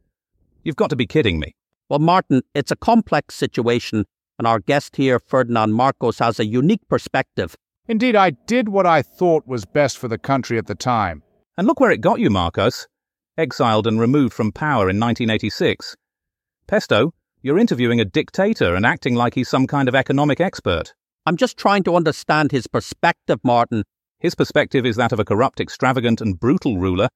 You've 0.65 0.77
got 0.77 0.91
to 0.91 0.97
be 0.97 1.07
kidding 1.07 1.39
me. 1.39 1.55
Well, 1.89 1.99
Martin, 1.99 2.43
it's 2.55 2.71
a 2.71 2.77
complex 2.77 3.35
situation, 3.35 4.07
and 4.41 4.47
our 4.47 4.59
guest 4.59 4.97
here, 4.97 5.19
Ferdinand 5.19 5.75
Marcos, 5.75 6.19
has 6.19 6.41
a 6.41 6.47
unique 6.47 6.89
perspective. 6.89 7.55
Indeed, 7.87 8.17
I 8.17 8.31
did 8.31 8.71
what 8.71 8.87
I 8.87 9.03
thought 9.03 9.47
was 9.47 9.67
best 9.67 9.99
for 9.99 10.09
the 10.09 10.17
country 10.17 10.57
at 10.57 10.67
the 10.67 10.75
time. 10.75 11.23
And 11.59 11.67
look 11.67 11.79
where 11.79 11.91
it 11.91 12.01
got 12.01 12.21
you, 12.21 12.31
Marcos. 12.31 12.89
Exiled 13.37 13.87
and 13.87 14.01
removed 14.01 14.33
from 14.33 14.51
power 14.51 14.89
in 14.89 14.99
1986. 14.99 15.95
Pesto, 16.67 17.13
you're 17.43 17.59
interviewing 17.59 18.01
a 18.01 18.07
dictator 18.07 18.75
and 18.75 18.87
acting 18.87 19.15
like 19.15 19.35
he's 19.35 19.51
some 19.51 19.67
kind 19.67 19.91
of 19.91 19.95
economic 19.95 20.41
expert. 20.41 20.95
I'm 21.27 21.37
just 21.37 21.59
trying 21.59 21.83
to 21.83 21.95
understand 21.95 22.51
his 22.51 22.67
perspective, 22.67 23.41
Martin. 23.45 23.85
His 24.21 24.35
perspective 24.35 24.87
is 24.87 24.97
that 24.97 25.13
of 25.13 25.21
a 25.21 25.25
corrupt, 25.27 25.61
extravagant, 25.61 26.23
and 26.23 26.41
brutal 26.41 26.79
ruler. 26.79 27.11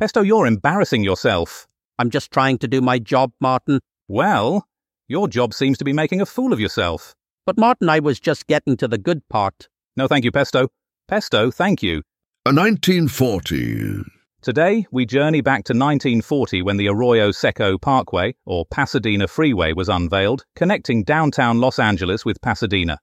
Pesto, 0.00 0.22
you're 0.22 0.48
embarrassing 0.48 1.04
yourself. 1.04 1.68
I'm 1.96 2.10
just 2.10 2.32
trying 2.32 2.58
to 2.58 2.66
do 2.66 2.80
my 2.80 2.98
job, 2.98 3.30
Martin. 3.40 3.78
Well, 4.08 4.66
your 5.08 5.28
job 5.28 5.54
seems 5.54 5.78
to 5.78 5.84
be 5.84 5.92
making 5.92 6.20
a 6.20 6.26
fool 6.26 6.52
of 6.52 6.60
yourself. 6.60 7.14
But, 7.44 7.58
Martin, 7.58 7.88
I 7.88 8.00
was 8.00 8.18
just 8.18 8.46
getting 8.46 8.76
to 8.78 8.88
the 8.88 8.98
good 8.98 9.28
part. 9.28 9.68
No, 9.96 10.08
thank 10.08 10.24
you, 10.24 10.32
Pesto. 10.32 10.68
Pesto, 11.08 11.50
thank 11.50 11.82
you. 11.82 12.02
A 12.44 12.52
1940. 12.52 14.02
Today, 14.42 14.86
we 14.92 15.06
journey 15.06 15.40
back 15.40 15.64
to 15.64 15.72
1940 15.72 16.62
when 16.62 16.76
the 16.76 16.88
Arroyo 16.88 17.30
Seco 17.30 17.78
Parkway, 17.78 18.34
or 18.44 18.64
Pasadena 18.66 19.26
Freeway, 19.26 19.72
was 19.72 19.88
unveiled, 19.88 20.44
connecting 20.54 21.02
downtown 21.02 21.60
Los 21.60 21.78
Angeles 21.78 22.24
with 22.24 22.40
Pasadena. 22.42 22.98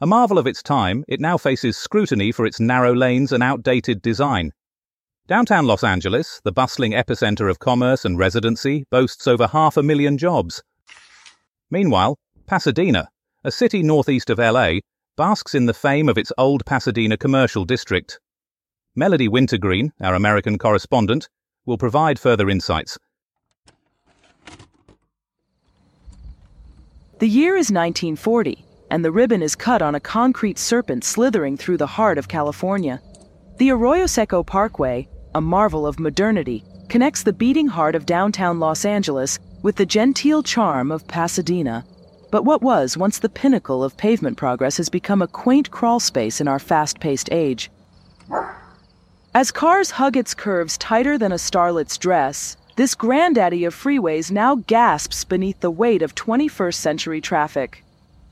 A 0.00 0.06
marvel 0.06 0.38
of 0.38 0.46
its 0.46 0.62
time, 0.62 1.04
it 1.08 1.20
now 1.20 1.36
faces 1.36 1.76
scrutiny 1.76 2.32
for 2.32 2.46
its 2.46 2.60
narrow 2.60 2.94
lanes 2.94 3.32
and 3.32 3.42
outdated 3.42 4.00
design. 4.00 4.52
Downtown 5.26 5.66
Los 5.66 5.84
Angeles, 5.84 6.40
the 6.44 6.52
bustling 6.52 6.92
epicenter 6.92 7.50
of 7.50 7.58
commerce 7.58 8.04
and 8.04 8.18
residency, 8.18 8.84
boasts 8.90 9.26
over 9.26 9.46
half 9.46 9.76
a 9.76 9.82
million 9.82 10.18
jobs. 10.18 10.62
Meanwhile, 11.70 12.18
Pasadena, 12.46 13.08
a 13.44 13.52
city 13.52 13.82
northeast 13.82 14.28
of 14.28 14.38
LA, 14.38 14.80
basks 15.16 15.54
in 15.54 15.66
the 15.66 15.74
fame 15.74 16.08
of 16.08 16.18
its 16.18 16.32
old 16.36 16.64
Pasadena 16.66 17.16
commercial 17.16 17.64
district. 17.64 18.18
Melody 18.96 19.28
Wintergreen, 19.28 19.92
our 20.00 20.14
American 20.14 20.58
correspondent, 20.58 21.28
will 21.66 21.78
provide 21.78 22.18
further 22.18 22.50
insights. 22.50 22.98
The 27.20 27.28
year 27.28 27.52
is 27.52 27.70
1940, 27.70 28.64
and 28.90 29.04
the 29.04 29.12
ribbon 29.12 29.42
is 29.42 29.54
cut 29.54 29.82
on 29.82 29.94
a 29.94 30.00
concrete 30.00 30.58
serpent 30.58 31.04
slithering 31.04 31.56
through 31.56 31.76
the 31.76 31.86
heart 31.86 32.18
of 32.18 32.28
California. 32.28 33.00
The 33.58 33.70
Arroyo 33.70 34.06
Seco 34.06 34.42
Parkway, 34.42 35.08
a 35.34 35.40
marvel 35.40 35.86
of 35.86 36.00
modernity, 36.00 36.64
connects 36.88 37.22
the 37.22 37.32
beating 37.32 37.68
heart 37.68 37.94
of 37.94 38.06
downtown 38.06 38.58
Los 38.58 38.84
Angeles 38.84 39.38
with 39.62 39.76
the 39.76 39.86
genteel 39.86 40.42
charm 40.42 40.90
of 40.90 41.06
Pasadena. 41.06 41.84
But 42.30 42.44
what 42.44 42.62
was 42.62 42.96
once 42.96 43.18
the 43.18 43.28
pinnacle 43.28 43.82
of 43.82 43.96
pavement 43.96 44.36
progress 44.36 44.76
has 44.76 44.88
become 44.88 45.20
a 45.20 45.28
quaint 45.28 45.70
crawl 45.70 46.00
space 46.00 46.40
in 46.40 46.48
our 46.48 46.58
fast 46.58 47.00
paced 47.00 47.30
age. 47.32 47.70
As 49.34 49.50
cars 49.50 49.92
hug 49.92 50.16
its 50.16 50.34
curves 50.34 50.78
tighter 50.78 51.18
than 51.18 51.32
a 51.32 51.38
starlet's 51.38 51.98
dress, 51.98 52.56
this 52.76 52.94
granddaddy 52.94 53.64
of 53.64 53.74
freeways 53.74 54.30
now 54.30 54.56
gasps 54.56 55.24
beneath 55.24 55.60
the 55.60 55.70
weight 55.70 56.02
of 56.02 56.14
21st 56.14 56.74
century 56.74 57.20
traffic. 57.20 57.84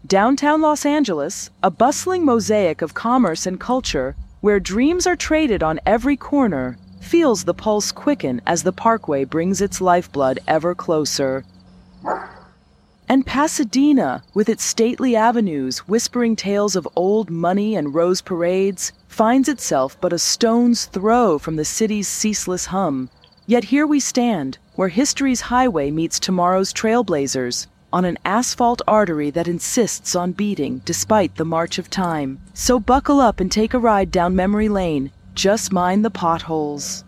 Downtown 0.06 0.62
Los 0.62 0.86
Angeles, 0.86 1.50
a 1.62 1.70
bustling 1.70 2.24
mosaic 2.24 2.82
of 2.82 2.94
commerce 2.94 3.46
and 3.46 3.60
culture, 3.60 4.16
where 4.40 4.60
dreams 4.60 5.06
are 5.06 5.16
traded 5.16 5.62
on 5.62 5.80
every 5.84 6.16
corner, 6.16 6.78
feels 7.00 7.44
the 7.44 7.54
pulse 7.54 7.92
quicken 7.92 8.40
as 8.46 8.62
the 8.62 8.72
parkway 8.72 9.24
brings 9.24 9.60
its 9.60 9.80
lifeblood 9.80 10.38
ever 10.46 10.74
closer. 10.74 11.44
And 13.08 13.24
Pasadena, 13.24 14.22
with 14.34 14.50
its 14.50 14.62
stately 14.62 15.16
avenues 15.16 15.78
whispering 15.88 16.36
tales 16.36 16.76
of 16.76 16.86
old 16.94 17.30
money 17.30 17.74
and 17.74 17.94
rose 17.94 18.20
parades, 18.20 18.92
finds 19.08 19.48
itself 19.48 19.98
but 20.00 20.12
a 20.12 20.18
stone's 20.18 20.84
throw 20.84 21.38
from 21.38 21.56
the 21.56 21.64
city's 21.64 22.06
ceaseless 22.06 22.66
hum. 22.66 23.08
Yet 23.46 23.64
here 23.64 23.86
we 23.86 23.98
stand, 23.98 24.58
where 24.74 24.88
history's 24.88 25.40
highway 25.40 25.90
meets 25.90 26.20
tomorrow's 26.20 26.72
trailblazers, 26.74 27.66
on 27.90 28.04
an 28.04 28.18
asphalt 28.26 28.82
artery 28.86 29.30
that 29.30 29.48
insists 29.48 30.14
on 30.14 30.32
beating 30.32 30.82
despite 30.84 31.34
the 31.36 31.46
march 31.46 31.78
of 31.78 31.88
time. 31.88 32.38
So 32.52 32.78
buckle 32.78 33.20
up 33.20 33.40
and 33.40 33.50
take 33.50 33.72
a 33.72 33.78
ride 33.78 34.10
down 34.10 34.36
memory 34.36 34.68
lane. 34.68 35.10
Just 35.38 35.70
mind 35.70 36.04
the 36.04 36.10
potholes. 36.10 37.04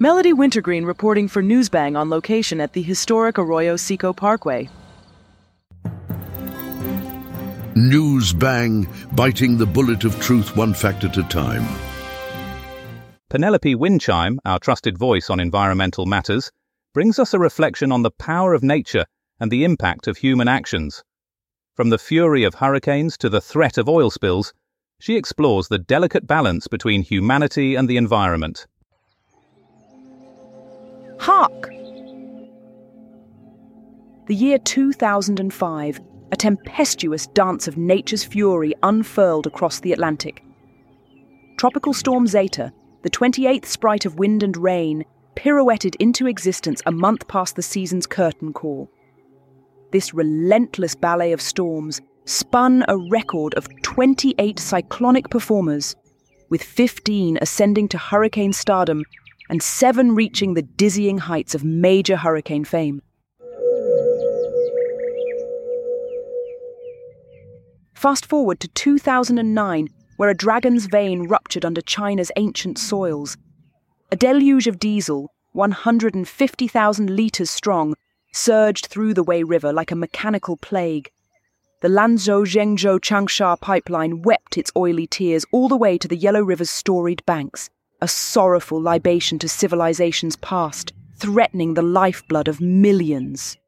Melody 0.00 0.32
Wintergreen 0.32 0.84
reporting 0.84 1.28
for 1.28 1.40
Newsbang 1.40 1.96
on 1.96 2.10
location 2.10 2.60
at 2.60 2.72
the 2.72 2.82
historic 2.82 3.38
Arroyo 3.38 3.76
Seco 3.76 4.12
Parkway. 4.12 4.68
Newsbang, 7.76 8.88
biting 9.14 9.56
the 9.56 9.66
bullet 9.66 10.02
of 10.02 10.18
truth 10.18 10.56
one 10.56 10.74
fact 10.74 11.04
at 11.04 11.16
a 11.16 11.22
time. 11.22 11.64
Penelope 13.30 13.76
Windchime, 13.76 14.38
our 14.44 14.58
trusted 14.58 14.98
voice 14.98 15.30
on 15.30 15.38
environmental 15.38 16.06
matters, 16.06 16.50
brings 16.92 17.20
us 17.20 17.32
a 17.32 17.38
reflection 17.38 17.92
on 17.92 18.02
the 18.02 18.10
power 18.10 18.52
of 18.52 18.64
nature 18.64 19.04
and 19.38 19.48
the 19.48 19.62
impact 19.62 20.08
of 20.08 20.16
human 20.16 20.48
actions. 20.48 21.04
From 21.76 21.90
the 21.90 21.98
fury 21.98 22.42
of 22.42 22.56
hurricanes 22.56 23.16
to 23.18 23.28
the 23.28 23.40
threat 23.40 23.78
of 23.78 23.88
oil 23.88 24.10
spills, 24.10 24.52
she 25.04 25.16
explores 25.16 25.68
the 25.68 25.76
delicate 25.76 26.26
balance 26.26 26.66
between 26.66 27.02
humanity 27.02 27.74
and 27.74 27.90
the 27.90 27.98
environment. 27.98 28.66
Hark! 31.20 31.68
The 34.28 34.34
year 34.34 34.56
2005, 34.56 36.00
a 36.32 36.36
tempestuous 36.36 37.26
dance 37.26 37.68
of 37.68 37.76
nature's 37.76 38.24
fury 38.24 38.72
unfurled 38.82 39.46
across 39.46 39.80
the 39.80 39.92
Atlantic. 39.92 40.42
Tropical 41.58 41.92
Storm 41.92 42.26
Zeta, 42.26 42.72
the 43.02 43.10
28th 43.10 43.66
sprite 43.66 44.06
of 44.06 44.18
wind 44.18 44.42
and 44.42 44.56
rain, 44.56 45.04
pirouetted 45.34 45.96
into 45.96 46.26
existence 46.26 46.80
a 46.86 46.90
month 46.90 47.28
past 47.28 47.56
the 47.56 47.62
season's 47.62 48.06
curtain 48.06 48.54
call. 48.54 48.90
This 49.92 50.14
relentless 50.14 50.94
ballet 50.94 51.32
of 51.32 51.42
storms 51.42 52.00
spun 52.24 52.84
a 52.88 52.96
record 52.96 53.54
of 53.54 53.68
28 53.82 54.58
cyclonic 54.58 55.28
performers, 55.30 55.94
with 56.50 56.62
15 56.62 57.38
ascending 57.40 57.88
to 57.88 57.98
hurricane 57.98 58.52
stardom 58.52 59.04
and 59.50 59.62
seven 59.62 60.14
reaching 60.14 60.54
the 60.54 60.62
dizzying 60.62 61.18
heights 61.18 61.54
of 61.54 61.64
major 61.64 62.16
hurricane 62.16 62.64
fame. 62.64 63.02
Fast 67.94 68.26
forward 68.26 68.60
to 68.60 68.68
2009, 68.68 69.88
where 70.16 70.28
a 70.28 70.34
dragon's 70.34 70.86
vein 70.86 71.26
ruptured 71.26 71.64
under 71.64 71.80
China's 71.80 72.30
ancient 72.36 72.78
soils. 72.78 73.36
A 74.12 74.16
deluge 74.16 74.66
of 74.66 74.78
diesel, 74.78 75.30
150,000 75.52 77.10
litres 77.10 77.50
strong, 77.50 77.94
surged 78.32 78.86
through 78.86 79.14
the 79.14 79.22
Wei 79.22 79.42
River 79.42 79.72
like 79.72 79.90
a 79.90 79.96
mechanical 79.96 80.56
plague. 80.56 81.10
The 81.84 81.90
Lanzhou 81.90 82.46
Zhengzhou 82.46 82.98
Changsha 82.98 83.60
pipeline 83.60 84.22
wept 84.22 84.56
its 84.56 84.72
oily 84.74 85.06
tears 85.06 85.44
all 85.52 85.68
the 85.68 85.76
way 85.76 85.98
to 85.98 86.08
the 86.08 86.16
Yellow 86.16 86.40
River's 86.40 86.70
storied 86.70 87.22
banks, 87.26 87.68
a 88.00 88.08
sorrowful 88.08 88.80
libation 88.80 89.38
to 89.40 89.50
civilization's 89.50 90.34
past, 90.36 90.94
threatening 91.16 91.74
the 91.74 91.82
lifeblood 91.82 92.48
of 92.48 92.58
millions. 92.58 93.58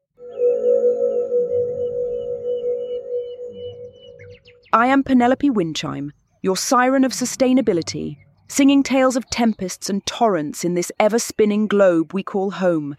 I 4.73 4.87
am 4.87 5.03
Penelope 5.03 5.51
Windchime, 5.51 6.09
your 6.41 6.57
siren 6.57 7.03
of 7.03 7.11
sustainability, 7.11 8.17
singing 8.47 8.81
tales 8.81 9.15
of 9.15 9.29
tempests 9.29 9.91
and 9.91 10.03
torrents 10.07 10.65
in 10.65 10.73
this 10.73 10.91
ever 10.99 11.19
spinning 11.19 11.67
globe 11.67 12.15
we 12.15 12.23
call 12.23 12.49
home. 12.49 12.97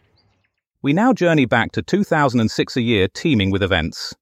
We 0.81 0.93
now 0.93 1.13
journey 1.13 1.45
back 1.45 1.73
to 1.73 1.83
2006, 1.83 2.77
a 2.77 2.83
year 2.83 3.09
teeming 3.09 3.51
with 3.51 3.65
events. 3.65 4.15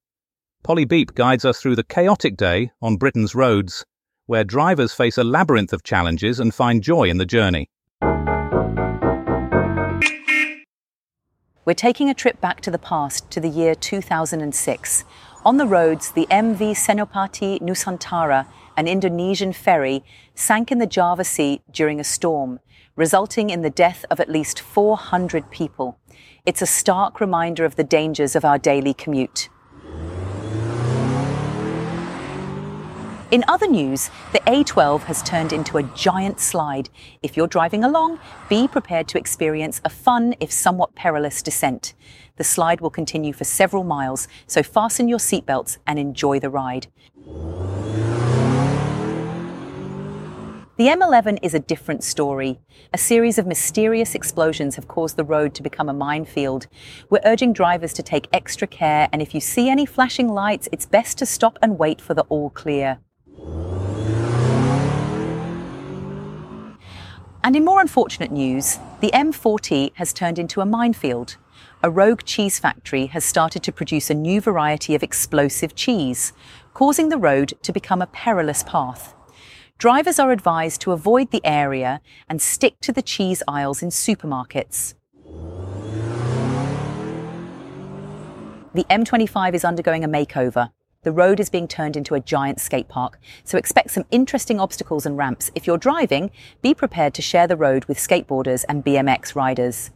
Polly 0.67 0.85
Beep 0.85 1.15
guides 1.15 1.45
us 1.45 1.61
through 1.61 1.77
the 1.77 1.85
chaotic 1.85 2.37
day 2.37 2.73
on 2.83 2.97
Britain's 2.97 3.37
roads, 3.37 3.85
where 4.27 4.43
drivers 4.43 4.93
face 4.93 5.17
a 5.17 5.23
labyrinth 5.23 5.73
of 5.73 5.85
challenges 5.85 6.41
and 6.41 6.53
find 6.53 6.83
joy 6.83 7.05
in 7.05 7.19
the 7.19 7.25
journey. 7.25 7.71
We're 11.65 11.75
taking 11.77 12.11
a 12.11 12.15
trip 12.15 12.41
back 12.41 12.63
to 12.63 12.73
the 12.73 12.81
past, 12.81 13.31
to 13.31 13.39
the 13.39 13.49
year 13.49 13.77
2006. 13.77 15.05
On 15.45 15.57
the 15.57 15.69
roads, 15.69 16.11
the 16.11 16.27
MV 16.33 16.73
Senopati 16.73 17.61
Nusantara, 17.61 18.49
an 18.77 18.89
Indonesian 18.89 19.53
ferry, 19.53 20.03
sank 20.35 20.73
in 20.73 20.79
the 20.79 20.87
Java 20.89 21.23
Sea 21.23 21.61
during 21.71 22.01
a 22.01 22.05
storm, 22.05 22.59
resulting 22.97 23.51
in 23.51 23.63
the 23.63 23.71
death 23.71 24.05
of 24.11 24.19
at 24.19 24.29
least 24.29 24.59
400 24.59 25.49
people. 25.53 26.01
It's 26.45 26.61
a 26.61 26.67
stark 26.67 27.21
reminder 27.21 27.65
of 27.65 27.77
the 27.77 27.85
dangers 27.85 28.35
of 28.35 28.45
our 28.45 28.59
daily 28.59 28.95
commute. 28.95 29.49
In 33.33 33.43
other 33.49 33.67
news, 33.67 34.09
the 34.33 34.39
A12 34.47 35.03
has 35.03 35.21
turned 35.21 35.53
into 35.53 35.79
a 35.79 35.83
giant 35.83 36.39
slide. 36.39 36.89
If 37.25 37.37
you're 37.37 37.49
driving 37.49 37.83
along, 37.83 38.21
be 38.49 38.69
prepared 38.69 39.09
to 39.09 39.19
experience 39.19 39.81
a 39.85 39.91
fun, 39.91 40.37
if 40.39 40.53
somewhat 40.53 40.95
perilous, 40.95 41.43
descent. 41.43 41.95
The 42.37 42.45
slide 42.45 42.81
will 42.81 42.91
continue 42.91 43.33
for 43.33 43.43
several 43.43 43.83
miles, 43.83 44.29
so 44.47 44.63
fasten 44.63 45.09
your 45.09 45.19
seatbelts 45.19 45.79
and 45.89 45.99
enjoy 45.99 46.39
the 46.39 46.51
ride. 46.51 46.87
The 50.77 50.89
M11 50.89 51.41
is 51.43 51.55
a 51.55 51.59
different 51.59 52.05
story. 52.05 52.61
A 52.93 52.99
series 52.99 53.39
of 53.39 53.47
mysterious 53.47 54.15
explosions 54.15 54.77
have 54.77 54.87
caused 54.87 55.17
the 55.17 55.25
road 55.25 55.53
to 55.55 55.65
become 55.65 55.89
a 55.89 55.95
minefield. 55.95 56.69
We're 57.11 57.23
urging 57.25 57.53
drivers 57.53 57.93
to 57.95 58.05
take 58.05 58.29
extra 58.33 58.69
care, 58.69 59.09
and 59.13 59.21
if 59.21 59.35
you 59.35 59.41
see 59.41 59.69
any 59.69 59.85
flashing 59.85 60.29
lights, 60.29 60.69
it's 60.71 60.87
best 60.87 61.19
to 61.19 61.27
stop 61.27 61.59
and 61.61 61.77
wait 61.77 62.01
for 62.01 62.15
the 62.15 62.23
all 62.29 62.51
clear. 62.51 63.01
And 67.47 67.55
in 67.55 67.65
more 67.65 67.81
unfortunate 67.81 68.33
news, 68.33 68.81
the 69.01 69.13
M40 69.15 69.93
has 69.95 70.13
turned 70.13 70.37
into 70.37 70.61
a 70.61 70.67
minefield. 70.67 71.37
A 71.81 71.89
rogue 71.89 72.25
cheese 72.25 72.59
factory 72.59 73.07
has 73.07 73.25
started 73.25 73.63
to 73.63 73.71
produce 73.71 74.11
a 74.11 74.15
new 74.15 74.41
variety 74.41 74.97
of 74.97 75.05
explosive 75.05 75.77
cheese, 75.77 76.33
causing 76.75 77.09
the 77.09 77.17
road 77.17 77.53
to 77.63 77.73
become 77.73 78.03
a 78.03 78.09
perilous 78.09 78.65
path. 78.65 79.15
Drivers 79.79 80.19
are 80.19 80.33
advised 80.33 80.81
to 80.81 80.91
avoid 80.91 81.31
the 81.31 81.41
area 81.45 82.01
and 82.29 82.43
stick 82.43 82.81
to 82.81 82.93
the 82.93 83.01
cheese 83.01 83.45
aisles 83.47 83.81
in 83.81 83.91
supermarkets. 83.91 84.95
The 88.75 88.85
M25 88.91 89.55
is 89.55 89.65
undergoing 89.65 90.03
a 90.03 90.09
makeover 90.09 90.71
the 91.07 91.13
road 91.13 91.39
is 91.39 91.49
being 91.49 91.69
turned 91.69 91.97
into 91.97 92.17
a 92.17 92.21
giant 92.21 92.61
skate 92.61 92.89
park, 92.89 93.21
so 93.45 93.57
expect 93.57 93.93
some 93.93 94.05
interesting 94.11 94.59
obstacles 94.59 95.07
and 95.07 95.17
ramps. 95.17 95.53
If 95.55 95.65
you're 95.65 95.79
driving, 95.79 96.33
be 96.63 96.75
prepared 96.75 97.15
to 97.15 97.23
share 97.23 97.47
the 97.47 97.55
road 97.57 97.85
with 97.85 97.97
skateboarders 97.97 98.65
and 98.69 98.85
BMX 98.85 99.37
riders. 99.37 99.93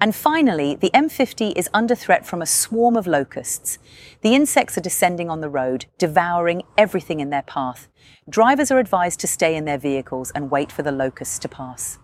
And 0.00 0.12
finally, 0.12 0.74
the 0.74 0.90
M50 0.92 1.52
is 1.56 1.70
under 1.72 1.94
threat 1.94 2.26
from 2.26 2.42
a 2.42 2.46
swarm 2.46 2.96
of 2.96 3.06
locusts. 3.06 3.78
The 4.22 4.34
insects 4.34 4.76
are 4.76 4.80
descending 4.80 5.30
on 5.30 5.40
the 5.40 5.48
road, 5.48 5.86
devouring 5.98 6.64
everything 6.76 7.20
in 7.20 7.30
their 7.30 7.42
path. 7.42 7.86
Drivers 8.28 8.72
are 8.72 8.80
advised 8.80 9.20
to 9.20 9.28
stay 9.28 9.54
in 9.54 9.66
their 9.66 9.78
vehicles 9.78 10.32
and 10.32 10.50
wait 10.50 10.72
for 10.72 10.82
the 10.82 10.90
locusts 10.90 11.38
to 11.38 11.48
pass. 11.48 12.00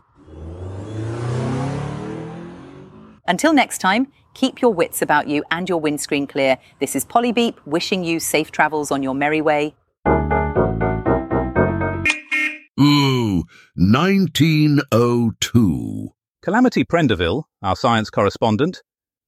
Until 3.27 3.53
next 3.53 3.79
time, 3.79 4.13
Keep 4.35 4.61
your 4.61 4.75
wits 4.75 5.01
about 5.01 5.29
you 5.29 5.43
and 5.51 5.67
your 5.69 5.81
windscreen 5.81 6.27
clear. 6.27 6.59
This 6.81 6.95
is 6.95 7.05
Polly 7.05 7.33
Beep 7.33 7.59
wishing 7.67 8.05
you 8.05 8.21
safe 8.21 8.51
travels 8.51 8.91
on 8.91 9.03
your 9.03 9.15
merry 9.15 9.41
way. 9.41 9.75
Ooh, 12.81 13.45
1902. 13.77 16.11
Calamity 16.43 16.85
Prendeville, 16.85 17.45
our 17.63 17.77
science 17.77 18.11
correspondent, 18.11 18.83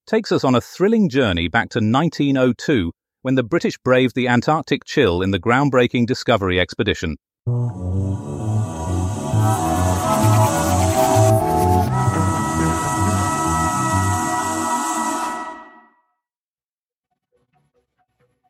takes 0.07 0.31
us 0.33 0.45
on 0.45 0.55
a 0.55 0.61
thrilling 0.61 1.09
journey 1.09 1.49
back 1.49 1.71
to 1.71 1.79
1902 1.79 2.93
when 3.23 3.37
the 3.37 3.43
British 3.43 3.79
braved 3.79 4.15
the 4.15 4.29
Antarctic 4.29 4.85
chill 4.85 5.23
in 5.23 5.31
the 5.31 5.41
groundbreaking 5.41 6.07
Discovery 6.07 6.61
expedition. 6.61 7.17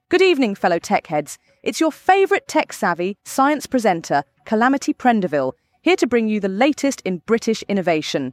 Good 0.08 0.22
evening, 0.22 0.54
fellow 0.54 0.78
tech 0.78 1.08
heads. 1.08 1.36
It's 1.64 1.80
your 1.80 1.90
favourite 1.90 2.46
tech 2.46 2.72
savvy 2.72 3.18
science 3.24 3.66
presenter, 3.66 4.22
Calamity 4.44 4.94
Prendeville, 4.94 5.54
here 5.82 5.96
to 5.96 6.06
bring 6.06 6.28
you 6.28 6.38
the 6.38 6.48
latest 6.48 7.00
in 7.00 7.22
British 7.26 7.64
innovation. 7.64 8.32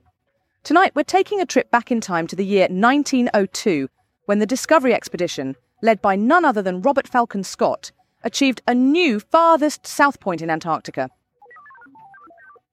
Tonight, 0.64 0.92
we're 0.94 1.02
taking 1.02 1.42
a 1.42 1.48
trip 1.48 1.72
back 1.72 1.92
in 1.92 2.00
time 2.00 2.28
to 2.28 2.36
the 2.36 2.46
year 2.46 2.68
1902, 2.70 3.90
when 4.28 4.38
the 4.38 4.46
Discovery 4.46 4.94
Expedition, 4.94 5.56
led 5.82 6.00
by 6.00 6.16
none 6.16 6.46
other 6.46 6.62
than 6.62 6.84
Robert 6.84 7.08
Falcon 7.08 7.44
Scott, 7.44 7.92
achieved 8.24 8.62
a 8.68 8.76
new 8.76 9.20
farthest 9.20 9.88
south 9.88 10.20
point 10.20 10.44
in 10.44 10.52
Antarctica. 10.52 11.10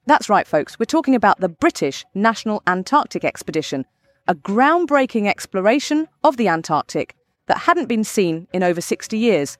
That's 0.04 0.28
right, 0.28 0.46
folks, 0.46 0.78
we're 0.78 0.84
talking 0.84 1.14
about 1.14 1.40
the 1.40 1.48
British 1.48 2.04
National 2.14 2.62
Antarctic 2.66 3.24
Expedition, 3.24 3.86
a 4.28 4.34
groundbreaking 4.34 5.26
exploration 5.26 6.06
of 6.22 6.36
the 6.36 6.48
Antarctic 6.48 7.16
that 7.50 7.58
hadn't 7.58 7.88
been 7.88 8.04
seen 8.04 8.46
in 8.52 8.62
over 8.62 8.80
60 8.80 9.18
years. 9.18 9.58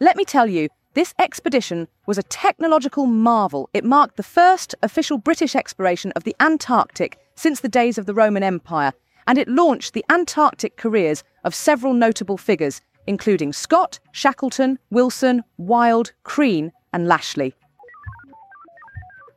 Let 0.00 0.16
me 0.16 0.24
tell 0.24 0.46
you, 0.46 0.70
this 0.94 1.12
expedition 1.18 1.86
was 2.06 2.16
a 2.16 2.22
technological 2.22 3.04
marvel. 3.04 3.68
It 3.74 3.84
marked 3.84 4.16
the 4.16 4.22
first 4.22 4.74
official 4.82 5.18
British 5.18 5.54
exploration 5.54 6.12
of 6.16 6.24
the 6.24 6.34
Antarctic 6.40 7.18
since 7.34 7.60
the 7.60 7.68
days 7.68 7.98
of 7.98 8.06
the 8.06 8.14
Roman 8.14 8.42
Empire, 8.42 8.94
and 9.26 9.36
it 9.36 9.48
launched 9.48 9.92
the 9.92 10.04
Antarctic 10.08 10.78
careers 10.78 11.22
of 11.44 11.54
several 11.54 11.92
notable 11.92 12.38
figures, 12.38 12.80
including 13.06 13.52
Scott, 13.52 13.98
Shackleton, 14.12 14.78
Wilson, 14.88 15.44
Wild, 15.58 16.12
Crean, 16.22 16.72
and 16.94 17.06
Lashly. 17.06 17.52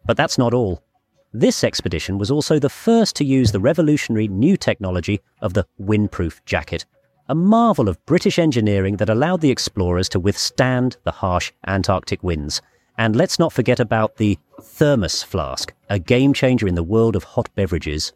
But 0.06 0.16
that's 0.16 0.38
not 0.38 0.54
all. 0.54 0.83
This 1.36 1.64
expedition 1.64 2.20
was 2.20 2.30
also 2.30 2.60
the 2.60 2.70
first 2.70 3.16
to 3.16 3.26
use 3.26 3.52
the 3.52 3.60
revolutionary 3.60 4.28
new 4.28 4.56
technology 4.56 5.20
of 5.42 5.56
the 5.56 5.66
windproof 5.82 6.46
jacket, 6.46 6.86
a 7.28 7.34
marvel 7.34 7.90
of 7.90 8.06
British 8.06 8.38
engineering 8.38 8.98
that 8.98 9.10
allowed 9.10 9.42
the 9.42 9.50
explorers 9.50 10.08
to 10.10 10.20
withstand 10.20 10.98
the 11.06 11.12
harsh 11.12 11.52
Antarctic 11.66 12.22
winds. 12.22 12.62
And 13.00 13.16
let's 13.16 13.40
not 13.40 13.52
forget 13.52 13.80
about 13.80 14.18
the 14.18 14.38
thermos 14.62 15.24
flask, 15.24 15.74
a 15.90 15.98
game 15.98 16.34
changer 16.34 16.68
in 16.68 16.76
the 16.76 16.84
world 16.84 17.16
of 17.16 17.24
hot 17.24 17.50
beverages. 17.56 18.14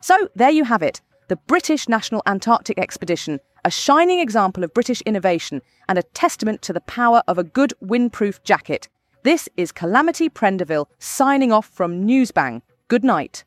So, 0.00 0.28
there 0.36 0.50
you 0.50 0.62
have 0.62 0.82
it 0.82 1.00
the 1.26 1.34
British 1.34 1.88
National 1.88 2.22
Antarctic 2.24 2.78
Expedition, 2.78 3.40
a 3.64 3.70
shining 3.70 4.20
example 4.20 4.62
of 4.62 4.72
British 4.72 5.00
innovation 5.00 5.60
and 5.88 5.98
a 5.98 6.04
testament 6.04 6.62
to 6.62 6.72
the 6.72 6.80
power 6.82 7.24
of 7.26 7.36
a 7.36 7.42
good 7.42 7.74
windproof 7.82 8.40
jacket. 8.44 8.88
This 9.26 9.48
is 9.56 9.72
Calamity 9.72 10.30
Prendeville 10.30 10.86
signing 11.00 11.50
off 11.50 11.66
from 11.66 12.06
Newsbang. 12.06 12.62
Good 12.86 13.02
night. 13.02 13.42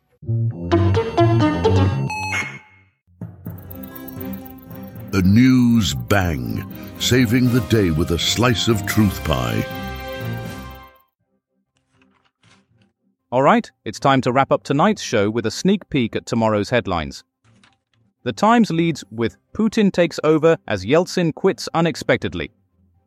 A 5.13 5.21
news 5.23 5.93
bang, 5.93 6.69
saving 6.99 7.53
the 7.53 7.65
day 7.69 7.91
with 7.91 8.11
a 8.11 8.19
slice 8.19 8.67
of 8.67 8.85
truth 8.85 9.23
pie. 9.23 9.65
All 13.31 13.41
right, 13.41 13.71
it's 13.85 14.01
time 14.01 14.19
to 14.23 14.33
wrap 14.33 14.51
up 14.51 14.63
tonight's 14.63 15.01
show 15.01 15.29
with 15.29 15.45
a 15.45 15.51
sneak 15.51 15.89
peek 15.89 16.13
at 16.13 16.25
tomorrow's 16.25 16.71
headlines. 16.71 17.23
The 18.23 18.33
Times 18.33 18.69
leads 18.69 19.05
with 19.11 19.37
Putin 19.53 19.93
takes 19.93 20.19
over 20.25 20.57
as 20.67 20.83
Yeltsin 20.83 21.33
quits 21.33 21.69
unexpectedly. 21.73 22.51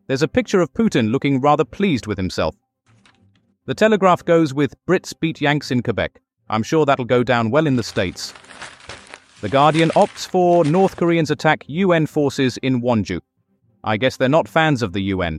There's 0.06 0.22
a 0.22 0.28
picture 0.28 0.62
of 0.62 0.72
Putin 0.72 1.10
looking 1.10 1.38
rather 1.40 1.66
pleased 1.66 2.06
with 2.06 2.16
himself. 2.16 2.56
The 3.64 3.74
Telegraph 3.74 4.24
goes 4.24 4.52
with 4.52 4.74
Brits 4.86 5.14
beat 5.20 5.40
Yanks 5.40 5.70
in 5.70 5.84
Quebec. 5.84 6.20
I'm 6.50 6.64
sure 6.64 6.84
that'll 6.84 7.04
go 7.04 7.22
down 7.22 7.52
well 7.52 7.68
in 7.68 7.76
the 7.76 7.84
States. 7.84 8.34
The 9.40 9.48
Guardian 9.48 9.90
opts 9.90 10.26
for 10.26 10.64
North 10.64 10.96
Koreans 10.96 11.30
attack 11.30 11.62
UN 11.68 12.06
forces 12.06 12.56
in 12.56 12.82
Wonju. 12.82 13.20
I 13.84 13.98
guess 13.98 14.16
they're 14.16 14.28
not 14.28 14.48
fans 14.48 14.82
of 14.82 14.92
the 14.92 15.02
UN. 15.14 15.38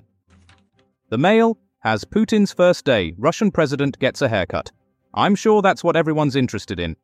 The 1.10 1.18
Mail 1.18 1.58
has 1.80 2.06
Putin's 2.06 2.54
first 2.54 2.86
day, 2.86 3.14
Russian 3.18 3.52
president 3.52 4.00
gets 4.00 4.22
a 4.22 4.30
haircut. 4.30 4.72
I'm 5.14 5.36
sure 5.36 5.62
that's 5.62 5.84
what 5.84 5.98
everyone's 5.98 6.38
interested 6.38 6.80
in. 6.80 6.96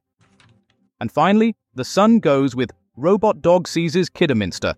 And 1.01 1.11
finally, 1.11 1.53
The 1.75 1.83
Sun 1.83 2.19
goes 2.19 2.55
with 2.55 2.71
Robot 2.95 3.41
Dog 3.41 3.67
seizes 3.67 4.07
Kidderminster. 4.09 4.73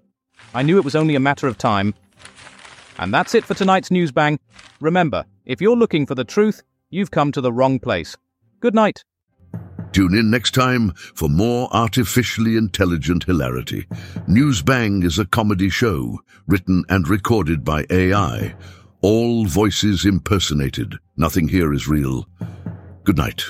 I 0.55 0.63
knew 0.63 0.79
it 0.79 0.85
was 0.85 0.95
only 0.95 1.13
a 1.13 1.19
matter 1.19 1.47
of 1.47 1.59
time. 1.59 1.93
And 2.99 3.13
that's 3.13 3.35
it 3.35 3.45
for 3.45 3.53
tonight's 3.53 3.91
News 3.91 4.11
Bang. 4.11 4.39
Remember, 4.79 5.25
if 5.45 5.61
you're 5.61 5.75
looking 5.75 6.05
for 6.05 6.15
the 6.15 6.23
truth, 6.23 6.63
you've 6.89 7.11
come 7.11 7.31
to 7.31 7.41
the 7.41 7.53
wrong 7.53 7.79
place. 7.79 8.17
Good 8.59 8.75
night. 8.75 9.03
Tune 9.91 10.15
in 10.15 10.29
next 10.31 10.53
time 10.53 10.93
for 10.95 11.27
more 11.27 11.67
artificially 11.73 12.55
intelligent 12.55 13.25
hilarity. 13.25 13.85
Newsbang 14.27 15.03
is 15.03 15.19
a 15.19 15.25
comedy 15.25 15.69
show 15.69 16.19
written 16.47 16.85
and 16.87 17.09
recorded 17.09 17.65
by 17.65 17.85
AI. 17.89 18.55
All 19.01 19.45
voices 19.45 20.05
impersonated. 20.05 20.97
Nothing 21.17 21.49
here 21.49 21.73
is 21.73 21.89
real. 21.89 22.25
Good 23.03 23.17
night. 23.17 23.43